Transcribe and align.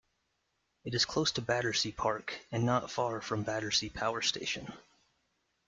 It 0.83 0.95
is 0.95 1.05
close 1.05 1.31
to 1.33 1.43
Battersea 1.43 1.91
Park, 1.91 2.43
and 2.51 2.63
not 2.63 2.89
far 2.89 3.21
from 3.21 3.43
Battersea 3.43 3.91
Power 3.91 4.23
Station. 4.23 4.73